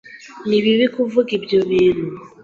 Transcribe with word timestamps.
Ni 0.47 0.57
bibi 0.63 0.85
kuvanga 0.93 1.31
ibyo 1.37 1.59
bintu. 1.69 2.05